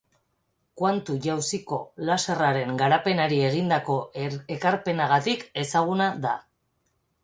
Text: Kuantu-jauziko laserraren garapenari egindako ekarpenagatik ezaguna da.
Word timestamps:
Kuantu-jauziko 0.79 1.79
laserraren 2.09 2.75
garapenari 2.81 3.39
egindako 3.53 4.01
ekarpenagatik 4.59 5.49
ezaguna 5.67 6.15
da. 6.29 6.39